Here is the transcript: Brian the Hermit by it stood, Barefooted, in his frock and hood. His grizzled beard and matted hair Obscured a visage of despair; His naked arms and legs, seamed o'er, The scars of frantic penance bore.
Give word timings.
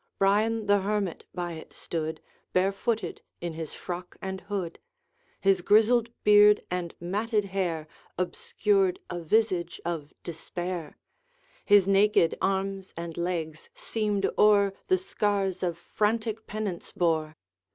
Brian 0.17 0.65
the 0.65 0.79
Hermit 0.81 1.25
by 1.31 1.51
it 1.51 1.73
stood, 1.73 2.21
Barefooted, 2.53 3.21
in 3.39 3.53
his 3.53 3.75
frock 3.75 4.17
and 4.19 4.41
hood. 4.41 4.79
His 5.39 5.61
grizzled 5.61 6.09
beard 6.23 6.63
and 6.71 6.95
matted 6.99 7.45
hair 7.53 7.87
Obscured 8.17 8.97
a 9.11 9.19
visage 9.19 9.79
of 9.85 10.11
despair; 10.23 10.97
His 11.65 11.87
naked 11.87 12.35
arms 12.41 12.95
and 12.97 13.15
legs, 13.15 13.69
seamed 13.75 14.27
o'er, 14.39 14.73
The 14.87 14.97
scars 14.97 15.61
of 15.61 15.77
frantic 15.77 16.47
penance 16.47 16.91
bore. 16.91 17.35